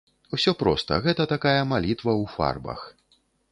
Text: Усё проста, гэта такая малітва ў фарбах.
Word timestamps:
Усё 0.37 0.53
проста, 0.61 0.97
гэта 1.05 1.27
такая 1.35 1.61
малітва 1.75 2.11
ў 2.21 2.35
фарбах. 2.39 2.79